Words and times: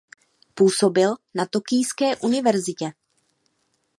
Působil 0.53 1.15
na 1.35 1.45
Tokijské 1.45 2.15
univerzitě. 2.17 2.93